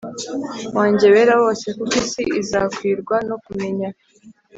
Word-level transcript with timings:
Wanjye 0.77 1.05
Wera 1.13 1.33
Wose 1.43 1.67
Kuko 1.77 1.93
Isi 2.01 2.23
Izakwirwa 2.41 3.15
No 3.29 3.37
Kumenya 3.43 3.89